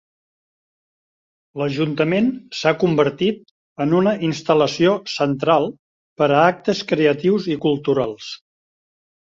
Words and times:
L'Ajuntament 1.61 2.31
s'ha 2.61 2.73
convertit 2.85 3.45
en 3.87 3.95
una 4.01 4.15
instal·lació 4.31 4.97
central 5.19 5.71
per 6.23 6.33
a 6.33 6.43
actes 6.49 6.85
creatius 6.95 7.51
i 7.57 7.61
culturals. 7.69 8.37